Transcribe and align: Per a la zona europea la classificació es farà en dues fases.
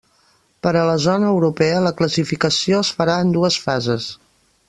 Per 0.67 0.71
a 0.79 0.85
la 0.89 0.95
zona 1.03 1.27
europea 1.33 1.83
la 1.89 1.91
classificació 2.01 2.79
es 2.87 2.91
farà 3.01 3.21
en 3.27 3.35
dues 3.39 3.59
fases. 3.67 4.09